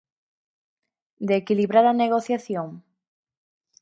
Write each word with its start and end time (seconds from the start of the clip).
¿De 1.27 1.33
equilibrar 1.41 1.85
a 1.87 1.97
negociación? 2.03 2.67